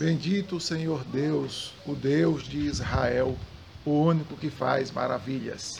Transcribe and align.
Bendito 0.00 0.56
o 0.56 0.60
Senhor 0.60 1.04
Deus, 1.04 1.74
o 1.84 1.94
Deus 1.94 2.44
de 2.44 2.56
Israel, 2.56 3.36
o 3.84 3.90
único 3.90 4.34
que 4.34 4.48
faz 4.48 4.90
maravilhas. 4.90 5.78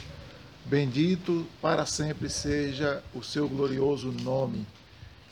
Bendito 0.66 1.46
para 1.58 1.86
sempre 1.86 2.28
seja 2.28 3.02
o 3.14 3.22
seu 3.22 3.48
glorioso 3.48 4.12
nome, 4.12 4.66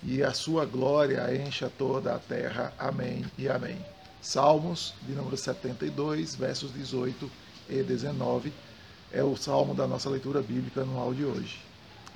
e 0.03 0.23
a 0.23 0.33
sua 0.33 0.65
glória 0.65 1.23
encha 1.37 1.69
toda 1.69 2.15
a 2.15 2.19
terra. 2.19 2.73
Amém 2.79 3.27
e 3.37 3.47
amém. 3.47 3.77
Salmos 4.23 4.95
de 5.03 5.13
número 5.13 5.37
72, 5.37 6.35
versos 6.35 6.73
18 6.73 7.31
e 7.69 7.83
19, 7.83 8.51
é 9.13 9.23
o 9.23 9.37
salmo 9.37 9.75
da 9.75 9.87
nossa 9.87 10.09
leitura 10.09 10.41
bíblica 10.41 10.81
anual 10.81 11.13
de 11.13 11.27
hoje. 11.27 11.61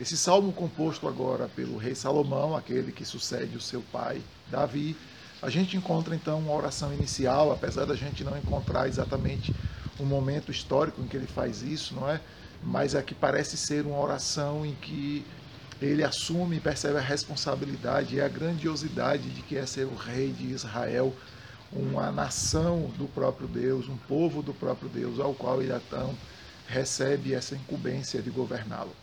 Esse 0.00 0.16
salmo 0.16 0.50
composto 0.54 1.06
agora 1.06 1.50
pelo 1.54 1.76
rei 1.76 1.94
Salomão, 1.94 2.56
aquele 2.56 2.92
que 2.92 3.04
sucede 3.04 3.58
o 3.58 3.60
seu 3.60 3.82
pai 3.92 4.22
Davi, 4.50 4.96
a 5.42 5.50
gente 5.50 5.76
encontra 5.76 6.14
então 6.14 6.38
uma 6.38 6.54
oração 6.54 6.94
inicial, 6.94 7.50
apesar 7.50 7.84
da 7.84 7.96
gente 7.96 8.22
não 8.22 8.38
encontrar 8.38 8.86
exatamente 8.86 9.52
um 9.98 10.04
momento 10.04 10.52
histórico 10.52 11.02
em 11.02 11.08
que 11.08 11.16
ele 11.16 11.26
faz 11.26 11.62
isso, 11.62 11.96
não 11.96 12.08
é? 12.08 12.20
Mas 12.62 12.94
é 12.94 13.02
que 13.02 13.12
parece 13.12 13.56
ser 13.56 13.84
uma 13.84 13.98
oração 13.98 14.64
em 14.64 14.72
que 14.76 15.26
ele 15.80 16.04
assume 16.04 16.56
e 16.56 16.60
percebe 16.60 16.96
a 16.96 17.00
responsabilidade 17.00 18.14
e 18.14 18.20
a 18.20 18.28
grandiosidade 18.28 19.28
de 19.30 19.42
que 19.42 19.56
é 19.56 19.66
ser 19.66 19.84
o 19.84 19.96
rei 19.96 20.30
de 20.30 20.46
Israel, 20.46 21.12
uma 21.72 22.12
nação 22.12 22.92
do 22.96 23.08
próprio 23.08 23.48
Deus, 23.48 23.88
um 23.88 23.96
povo 23.96 24.42
do 24.42 24.54
próprio 24.54 24.88
Deus, 24.88 25.18
ao 25.18 25.34
qual 25.34 25.60
ele 25.60 25.74
então 25.74 26.14
recebe 26.68 27.34
essa 27.34 27.56
incumbência 27.56 28.22
de 28.22 28.30
governá-lo. 28.30 28.94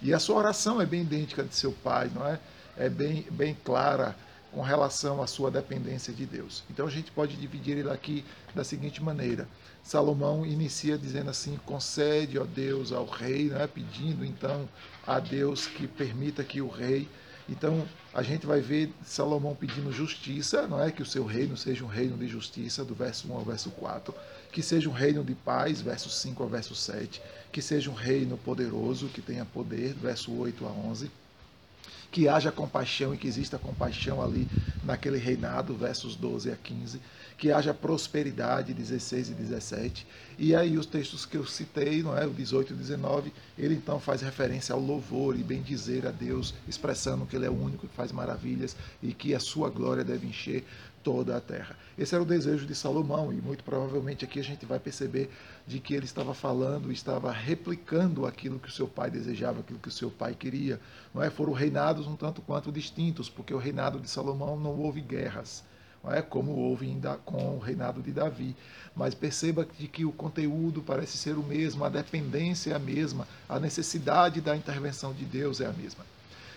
E 0.00 0.14
a 0.14 0.20
sua 0.20 0.36
oração 0.36 0.80
é 0.80 0.86
bem 0.86 1.00
idêntica 1.00 1.42
de 1.42 1.56
seu 1.56 1.72
pai, 1.72 2.08
não 2.14 2.24
é? 2.24 2.38
É 2.76 2.88
bem, 2.88 3.26
bem 3.32 3.56
clara 3.64 4.14
com 4.52 4.62
relação 4.62 5.22
à 5.22 5.26
sua 5.26 5.50
dependência 5.50 6.12
de 6.12 6.24
Deus. 6.24 6.62
Então 6.70 6.86
a 6.86 6.90
gente 6.90 7.10
pode 7.10 7.36
dividir 7.36 7.78
ele 7.78 7.90
aqui 7.90 8.24
da 8.54 8.64
seguinte 8.64 9.02
maneira: 9.02 9.48
Salomão 9.82 10.44
inicia 10.44 10.98
dizendo 10.98 11.30
assim: 11.30 11.58
concede, 11.64 12.38
ó 12.38 12.44
Deus, 12.44 12.92
ao 12.92 13.06
rei, 13.06 13.48
né? 13.48 13.66
pedindo 13.66 14.24
então 14.24 14.68
a 15.06 15.20
Deus 15.20 15.66
que 15.66 15.86
permita 15.86 16.42
que 16.44 16.60
o 16.60 16.68
rei. 16.68 17.08
Então 17.48 17.88
a 18.12 18.22
gente 18.22 18.46
vai 18.46 18.60
ver 18.60 18.92
Salomão 19.02 19.54
pedindo 19.54 19.90
justiça, 19.90 20.66
não 20.66 20.82
é? 20.82 20.90
Que 20.90 21.00
o 21.00 21.06
seu 21.06 21.24
reino 21.24 21.56
seja 21.56 21.82
um 21.82 21.88
reino 21.88 22.16
de 22.16 22.28
justiça, 22.28 22.84
do 22.84 22.94
verso 22.94 23.26
1 23.32 23.34
ao 23.34 23.42
verso 23.42 23.70
4, 23.70 24.14
que 24.52 24.62
seja 24.62 24.88
um 24.88 24.92
reino 24.92 25.24
de 25.24 25.34
paz, 25.34 25.80
verso 25.80 26.10
5 26.10 26.42
ao 26.42 26.48
verso 26.48 26.74
7, 26.74 27.22
que 27.50 27.62
seja 27.62 27.90
um 27.90 27.94
reino 27.94 28.36
poderoso, 28.36 29.08
que 29.08 29.22
tenha 29.22 29.46
poder, 29.46 29.94
verso 29.94 30.30
8 30.30 30.66
a 30.66 30.70
11 30.70 31.10
que 32.10 32.28
haja 32.28 32.50
compaixão 32.50 33.14
e 33.14 33.18
que 33.18 33.26
exista 33.26 33.58
compaixão 33.58 34.22
ali 34.22 34.48
naquele 34.82 35.18
reinado, 35.18 35.74
versos 35.74 36.16
12 36.16 36.50
a 36.50 36.56
15, 36.56 37.00
que 37.36 37.52
haja 37.52 37.74
prosperidade, 37.74 38.72
16 38.72 39.30
e 39.30 39.34
17. 39.34 40.06
E 40.38 40.54
aí 40.54 40.78
os 40.78 40.86
textos 40.86 41.26
que 41.26 41.36
eu 41.36 41.46
citei, 41.46 42.02
não 42.02 42.16
é, 42.16 42.26
o 42.26 42.30
18 42.30 42.72
e 42.72 42.76
19, 42.76 43.32
ele 43.56 43.74
então 43.74 44.00
faz 44.00 44.22
referência 44.22 44.74
ao 44.74 44.80
louvor 44.80 45.38
e 45.38 45.42
bem 45.42 45.62
dizer 45.62 46.06
a 46.06 46.10
Deus, 46.10 46.54
expressando 46.66 47.26
que 47.26 47.36
ele 47.36 47.46
é 47.46 47.50
o 47.50 47.62
único 47.62 47.86
que 47.86 47.94
faz 47.94 48.10
maravilhas 48.10 48.74
e 49.02 49.12
que 49.12 49.34
a 49.34 49.40
sua 49.40 49.68
glória 49.68 50.02
deve 50.02 50.26
encher 50.26 50.64
toda 51.02 51.36
a 51.36 51.40
terra. 51.40 51.76
Esse 51.96 52.14
era 52.14 52.22
o 52.22 52.26
desejo 52.26 52.66
de 52.66 52.74
Salomão, 52.74 53.32
e 53.32 53.36
muito 53.36 53.64
provavelmente 53.64 54.24
aqui 54.24 54.38
a 54.38 54.44
gente 54.44 54.66
vai 54.66 54.78
perceber 54.78 55.30
de 55.66 55.80
que 55.80 55.94
ele 55.94 56.04
estava 56.04 56.34
falando, 56.34 56.92
estava 56.92 57.32
replicando 57.32 58.26
aquilo 58.26 58.58
que 58.58 58.68
o 58.68 58.72
seu 58.72 58.86
pai 58.86 59.10
desejava, 59.10 59.60
aquilo 59.60 59.78
que 59.78 59.88
o 59.88 59.92
seu 59.92 60.10
pai 60.10 60.34
queria. 60.34 60.80
Não 61.14 61.22
é? 61.22 61.30
Foram 61.30 61.52
reinados 61.52 61.97
um 62.06 62.16
tanto 62.16 62.40
quanto 62.42 62.72
distintos, 62.72 63.28
porque 63.28 63.52
o 63.52 63.58
reinado 63.58 63.98
de 63.98 64.08
Salomão 64.08 64.58
não 64.58 64.78
houve 64.78 65.00
guerras. 65.00 65.64
Não 66.02 66.12
é 66.12 66.22
como 66.22 66.52
houve 66.52 66.86
ainda 66.86 67.16
com 67.24 67.56
o 67.56 67.58
reinado 67.58 68.00
de 68.00 68.12
Davi. 68.12 68.54
Mas 68.94 69.14
perceba 69.14 69.66
de 69.78 69.88
que 69.88 70.04
o 70.04 70.12
conteúdo 70.12 70.82
parece 70.82 71.18
ser 71.18 71.36
o 71.36 71.42
mesmo, 71.42 71.84
a 71.84 71.88
dependência 71.88 72.72
é 72.72 72.74
a 72.74 72.78
mesma, 72.78 73.26
a 73.48 73.58
necessidade 73.58 74.40
da 74.40 74.56
intervenção 74.56 75.12
de 75.12 75.24
Deus 75.24 75.60
é 75.60 75.66
a 75.66 75.72
mesma. 75.72 76.04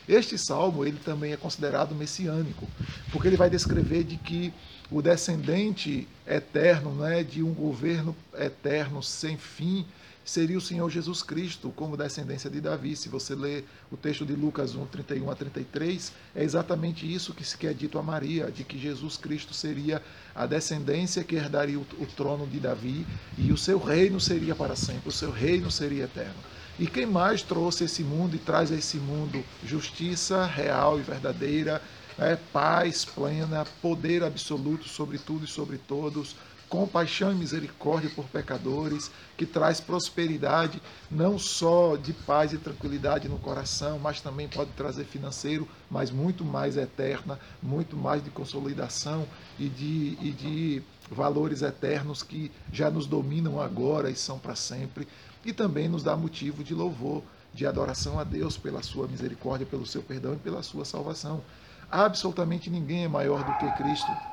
Este 0.08 0.38
salmo 0.38 0.86
ele 0.86 0.98
também 0.98 1.32
é 1.32 1.38
considerado 1.38 1.94
messiânico, 1.94 2.68
porque 3.12 3.28
ele 3.28 3.38
vai 3.38 3.50
descrever 3.50 4.04
de 4.04 4.18
que 4.18 4.54
o 4.90 5.02
descendente 5.02 6.08
eterno, 6.28 6.94
né, 6.96 7.24
de 7.24 7.42
um 7.44 7.54
governo 7.54 8.16
eterno 8.38 9.02
sem 9.02 9.38
fim, 9.38 9.86
seria 10.24 10.58
o 10.58 10.62
Senhor 10.62 10.90
Jesus 10.90 11.24
Cristo, 11.24 11.72
como 11.76 11.98
descendência 11.98 12.50
de 12.50 12.62
Davi. 12.62 12.96
Se 12.96 13.10
você 13.10 13.36
ler 13.36 13.66
o 13.92 13.98
texto 13.98 14.26
de 14.26 14.34
Lucas 14.34 14.76
1, 14.76 14.86
31 14.86 15.30
a 15.30 15.36
33, 15.36 16.12
é 16.36 16.44
exatamente 16.44 17.12
isso 17.12 17.34
que 17.34 17.44
quer 17.58 17.74
dito 17.74 17.98
a 17.98 18.04
Maria, 18.04 18.52
de 18.52 18.64
que 18.64 18.78
Jesus 18.78 19.18
Cristo 19.18 19.54
seria 19.54 20.02
a 20.34 20.46
descendência 20.46 21.24
que 21.24 21.36
herdaria 21.36 21.80
o, 21.80 21.86
o 22.00 22.06
trono 22.06 22.48
de 22.48 22.60
Davi 22.60 23.06
e 23.38 23.52
o 23.52 23.58
seu 23.58 23.80
reino 23.80 24.20
seria 24.20 24.56
para 24.56 24.76
sempre, 24.76 25.10
o 25.10 25.12
seu 25.12 25.32
reino 25.32 25.70
seria 25.70 26.06
eterno. 26.06 26.52
E 26.80 26.88
quem 26.88 27.06
mais 27.06 27.42
trouxe 27.42 27.84
esse 27.84 28.04
mundo 28.04 28.36
e 28.36 28.40
traz 28.40 28.72
a 28.72 28.76
esse 28.76 28.98
mundo 28.98 29.44
justiça 29.64 30.46
real 30.46 31.00
e 31.00 31.04
verdadeira, 31.04 31.82
é, 32.18 32.36
paz 32.36 33.06
plena, 33.06 33.66
poder 33.82 34.24
absoluto 34.24 34.88
sobre 34.88 35.18
tudo 35.18 35.46
e 35.46 35.48
sobre 35.48 35.78
todos, 35.78 36.36
compaixão 36.72 37.34
e 37.34 37.36
misericórdia 37.36 38.10
por 38.16 38.24
pecadores, 38.30 39.12
que 39.36 39.46
traz 39.46 39.82
prosperidade, 39.82 40.82
não 41.12 41.38
só 41.38 41.98
de 41.98 42.14
paz 42.14 42.54
e 42.54 42.58
tranquilidade 42.58 43.28
no 43.28 43.38
coração, 43.38 44.00
mas 44.00 44.22
também 44.22 44.48
pode 44.48 44.72
trazer 44.72 45.04
financeiro, 45.04 45.68
mas 45.90 46.10
muito 46.10 46.46
mais 46.46 46.78
eterna, 46.78 47.38
muito 47.62 47.98
mais 47.98 48.24
de 48.24 48.30
consolidação 48.30 49.28
e 49.60 49.68
de, 49.68 50.18
e 50.22 50.32
de 50.32 50.82
valores 51.12 51.62
eternos 51.62 52.24
que 52.24 52.50
já 52.72 52.90
nos 52.90 53.06
dominam 53.06 53.60
agora 53.60 54.10
e 54.10 54.16
são 54.16 54.40
para 54.40 54.56
sempre, 54.56 55.06
e 55.44 55.52
também 55.52 55.90
nos 55.90 56.04
dá 56.04 56.16
motivo 56.16 56.64
de 56.64 56.74
louvor, 56.74 57.22
de 57.54 57.68
adoração 57.68 58.18
a 58.18 58.24
Deus 58.24 58.56
pela 58.56 58.82
sua 58.82 59.10
misericórdia, 59.10 59.68
pelo 59.68 59.86
seu 59.86 60.02
perdão 60.02 60.36
e 60.36 60.38
pela 60.38 60.64
sua 60.64 60.86
salvação. 60.86 61.42
Absolutamente 61.92 62.70
ninguém 62.70 63.04
é 63.04 63.10
maior 63.10 63.44
do 63.44 63.54
que 63.56 63.70
Cristo. 63.84 64.31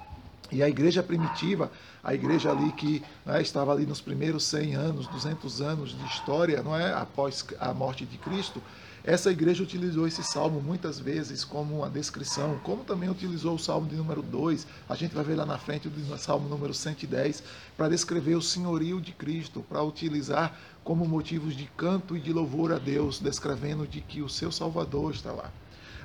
E 0.50 0.62
a 0.62 0.68
igreja 0.68 1.02
primitiva, 1.02 1.70
a 2.02 2.14
igreja 2.14 2.50
ali 2.50 2.72
que 2.72 3.02
né, 3.24 3.42
estava 3.42 3.72
ali 3.72 3.84
nos 3.84 4.00
primeiros 4.00 4.44
100 4.44 4.74
anos, 4.74 5.06
200 5.08 5.60
anos 5.60 5.90
de 5.90 6.04
história, 6.06 6.62
não 6.62 6.74
é, 6.74 6.92
após 6.92 7.44
a 7.60 7.74
morte 7.74 8.06
de 8.06 8.16
Cristo, 8.16 8.62
essa 9.04 9.30
igreja 9.30 9.62
utilizou 9.62 10.06
esse 10.06 10.22
salmo 10.22 10.60
muitas 10.60 10.98
vezes 10.98 11.44
como 11.44 11.78
uma 11.78 11.88
descrição, 11.88 12.58
como 12.62 12.84
também 12.84 13.08
utilizou 13.08 13.54
o 13.54 13.58
salmo 13.58 13.88
de 13.88 13.96
número 13.96 14.20
2, 14.20 14.66
a 14.88 14.94
gente 14.94 15.14
vai 15.14 15.24
ver 15.24 15.36
lá 15.36 15.46
na 15.46 15.56
frente 15.56 15.88
o 15.88 16.18
salmo 16.18 16.48
número 16.48 16.74
110, 16.74 17.42
para 17.76 17.88
descrever 17.88 18.34
o 18.34 18.42
senhorio 18.42 19.00
de 19.00 19.12
Cristo, 19.12 19.64
para 19.66 19.82
utilizar 19.82 20.58
como 20.84 21.06
motivos 21.06 21.56
de 21.56 21.64
canto 21.76 22.16
e 22.16 22.20
de 22.20 22.32
louvor 22.32 22.72
a 22.72 22.78
Deus, 22.78 23.18
descrevendo 23.18 23.86
de 23.86 24.00
que 24.00 24.20
o 24.20 24.28
seu 24.28 24.52
Salvador 24.52 25.12
está 25.14 25.32
lá. 25.32 25.50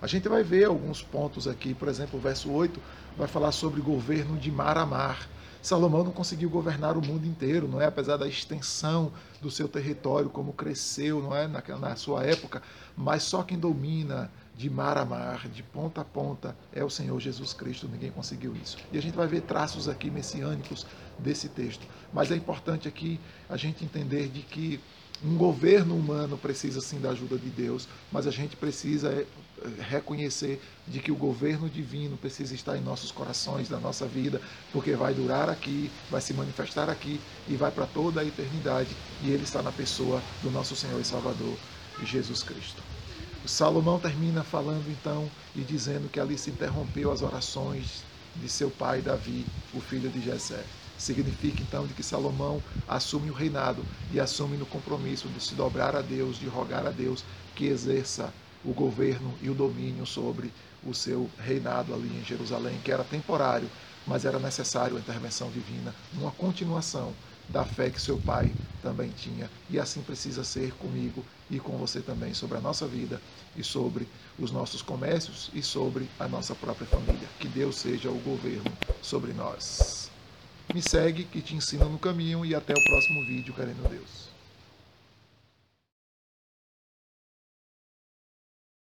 A 0.03 0.08
gente 0.08 0.28
vai 0.28 0.44
ver 0.44 0.66
alguns 0.66 1.02
pontos 1.02 1.47
aqui, 1.47 1.74
por 1.74 1.88
exemplo, 1.88 2.19
o 2.19 2.22
verso 2.22 2.52
8 2.52 2.78
vai 3.18 3.25
falar 3.25 3.53
sobre 3.53 3.80
governo 3.80 4.38
de 4.38 4.52
mar 4.52 4.78
a 4.78 4.86
mar. 4.86 5.30
Salomão 5.62 6.03
não 6.03 6.12
conseguiu 6.12 6.50
governar 6.50 6.97
o 6.97 7.02
mundo 7.02 7.25
inteiro, 7.25 7.69
não 7.69 7.80
é? 7.80 7.86
Apesar 7.86 8.18
da 8.18 8.28
extensão 8.28 9.13
do 9.42 9.50
seu 9.50 9.66
território, 9.66 10.30
como 10.30 10.52
cresceu, 10.52 11.22
não 11.22 11.34
é? 11.34 11.47
Na, 11.47 11.63
na 11.80 11.96
sua 11.96 12.25
época, 12.25 12.62
mas 12.97 13.24
só 13.24 13.44
quem 13.44 13.58
domina 13.58 14.30
de 14.53 14.69
mar 14.69 14.97
a 14.97 15.06
mar, 15.06 15.47
de 15.47 15.63
ponta 15.63 16.02
a 16.02 16.03
ponta, 16.03 16.53
é 16.74 16.84
o 16.84 16.90
Senhor 16.90 17.18
Jesus 17.22 17.53
Cristo. 17.53 17.88
Ninguém 17.88 18.12
conseguiu 18.12 18.53
isso. 18.62 18.78
E 18.92 18.97
a 18.97 19.02
gente 19.02 19.16
vai 19.16 19.25
ver 19.25 19.44
traços 19.44 19.88
aqui 19.88 20.12
messiânicos 20.12 20.86
desse 21.18 21.47
texto. 21.47 21.88
Mas 22.12 22.30
é 22.30 22.36
importante 22.36 22.90
aqui 22.90 23.22
a 23.50 23.56
gente 23.56 23.86
entender 23.86 24.28
de 24.28 24.42
que 24.42 24.81
um 25.24 25.38
governo 25.38 25.96
humano 25.96 26.38
precisa 26.38 26.81
sim 26.81 27.00
da 27.00 27.12
ajuda 27.12 27.38
de 27.38 27.50
Deus, 27.50 27.88
mas 28.12 28.28
a 28.28 28.31
gente 28.31 28.58
precisa 28.58 29.09
é, 29.09 29.25
reconhecer 29.79 30.62
de 30.88 31.00
que 31.00 31.12
o 31.12 31.16
governo 31.16 31.69
divino 31.69 32.18
precisa 32.18 32.54
estar 32.54 32.77
em 32.77 32.81
nossos 32.81 33.12
corações, 33.12 33.69
na 33.69 33.80
nossa 33.80 34.06
vida, 34.06 34.42
porque 34.71 34.95
vai 34.95 35.13
durar 35.13 35.50
aqui, 35.50 35.89
vai 36.10 36.21
se 36.21 36.33
manifestar 36.33 36.89
aqui 36.89 37.19
e 37.48 37.56
vai 37.56 37.71
para 37.71 37.86
toda 37.86 38.21
a 38.21 38.25
eternidade. 38.25 38.89
E 39.24 39.31
ele 39.31 39.44
está 39.44 39.62
na 39.62 39.71
pessoa 39.71 40.21
do 40.42 40.51
nosso 40.51 40.75
Senhor 40.75 41.00
e 41.00 41.06
Salvador, 41.06 41.57
Jesus 42.04 42.44
Cristo. 42.44 42.81
O 43.44 43.48
Salomão 43.48 44.00
termina 44.00 44.44
falando 44.44 44.89
então 44.89 45.30
e 45.56 45.62
dizendo 45.62 46.09
que 46.09 46.19
ali 46.19 46.38
se 46.38 46.50
interrompeu 46.50 47.12
as 47.12 47.21
orações 47.21 48.04
de 48.36 48.50
seu 48.50 48.69
pai 48.71 49.01
Davi, 49.01 49.45
o 49.74 49.81
filho 49.81 50.09
de 50.09 50.21
Jessé. 50.21 50.63
Significa 50.98 51.62
então 51.62 51.86
de 51.86 51.94
que 51.94 52.04
Salomão 52.04 52.62
assume 52.88 53.30
o 53.30 53.33
reinado 53.33 53.86
e 54.09 54.19
assume 54.19 54.57
no 54.57 54.66
compromisso 54.66 55.27
de 55.27 55.42
se 55.42 55.56
dobrar 55.56 55.95
a 55.95 56.01
Deus, 56.01 56.38
de 56.38 56.48
rogar 56.48 56.86
a 56.86 56.92
Deus 56.92 57.25
que 57.56 57.66
exerça 57.66 58.33
o 58.65 58.74
governo 58.74 59.33
e 59.42 59.50
o 59.50 59.54
domínio 59.54 60.06
sobre 60.06 60.51
o 60.86 60.94
seu 60.94 61.30
reinado 61.39 61.94
ali 61.94 62.07
em 62.07 62.24
Jerusalém, 62.24 62.80
que 62.83 62.92
era 62.92 63.04
temporário, 63.04 63.68
mas 64.07 64.25
era 64.25 64.39
necessário 64.39 64.98
a 64.98 65.00
intervenção 65.00 65.50
divina, 65.50 65.94
uma 66.13 66.31
continuação 66.31 67.13
da 67.50 67.63
fé 67.63 67.89
que 67.89 68.01
seu 68.01 68.18
pai 68.18 68.51
também 68.81 69.10
tinha. 69.10 69.50
E 69.69 69.80
assim 69.80 70.01
precisa 70.01 70.44
ser 70.44 70.71
comigo 70.74 71.24
e 71.50 71.60
com 71.60 71.77
você 71.77 72.01
também, 72.01 72.33
sobre 72.33 72.57
a 72.57 72.62
nossa 72.62 72.86
vida 72.88 73.19
e 73.56 73.63
sobre 73.63 74.07
os 74.39 74.51
nossos 74.51 74.81
comércios 74.81 75.50
e 75.54 75.62
sobre 75.62 76.09
a 76.19 76.27
nossa 76.27 76.54
própria 76.56 76.88
família. 76.88 77.27
Que 77.39 77.48
Deus 77.48 77.77
seja 77.77 78.09
o 78.09 78.19
governo 78.19 78.71
sobre 79.01 79.33
nós. 79.33 80.12
Me 80.74 80.81
segue 80.81 81.24
que 81.24 81.42
te 81.42 81.56
ensina 81.56 81.86
no 81.86 82.00
caminho 82.00 82.45
e 82.45 82.56
até 82.56 82.74
o 82.74 82.83
próximo 82.83 83.25
vídeo, 83.25 83.54
querendo 83.54 83.88
Deus. 83.88 84.32